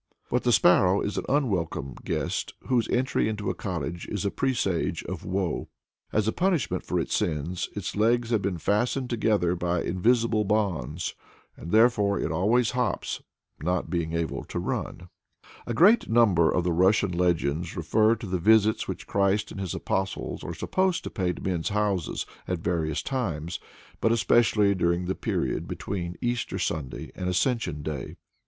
But 0.31 0.41
the 0.43 0.51
sparrow 0.51 0.99
is 1.01 1.19
an 1.19 1.25
unwelcome 1.29 1.93
guest, 2.03 2.55
whose 2.61 2.87
entry 2.89 3.29
into 3.29 3.51
a 3.51 3.53
cottage 3.53 4.07
is 4.07 4.25
a 4.25 4.31
presage 4.31 5.03
of 5.03 5.23
woe. 5.23 5.67
As 6.11 6.27
a 6.27 6.31
punishment 6.31 6.83
for 6.83 6.99
its 6.99 7.15
sins, 7.15 7.69
its 7.75 7.95
legs 7.95 8.31
have 8.31 8.41
been 8.41 8.57
fastened 8.57 9.11
together 9.11 9.53
by 9.53 9.83
invisible 9.83 10.43
bonds, 10.43 11.13
and 11.55 11.71
therefore 11.71 12.19
it 12.19 12.31
always 12.31 12.71
hops, 12.71 13.21
not 13.61 13.91
being 13.91 14.13
able 14.13 14.43
to 14.45 14.57
run. 14.57 15.07
A 15.67 15.73
great 15.75 16.09
number 16.09 16.49
of 16.49 16.63
the 16.63 16.71
Russian 16.73 17.11
legends 17.11 17.77
refer 17.77 18.15
to 18.15 18.25
the 18.25 18.39
visits 18.39 18.87
which 18.87 19.05
Christ 19.05 19.51
and 19.51 19.61
his 19.61 19.75
Apostles 19.75 20.43
are 20.43 20.55
supposed 20.55 21.03
to 21.03 21.11
pay 21.11 21.31
to 21.33 21.43
men's 21.43 21.69
houses 21.69 22.25
at 22.47 22.57
various 22.57 23.03
times, 23.03 23.59
but 23.99 24.11
especially 24.11 24.73
during 24.73 25.05
the 25.05 25.13
period 25.13 25.67
between 25.67 26.17
Easter 26.21 26.57
Sunday 26.57 27.11
and 27.13 27.29
Ascension 27.29 27.83
Day. 27.83 28.15